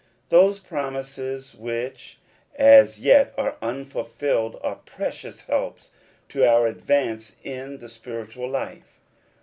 [0.29, 2.17] Those promises which
[2.55, 5.91] as yet are unfulfilled are precious helps
[6.29, 8.99] to our advance in the spiritual life.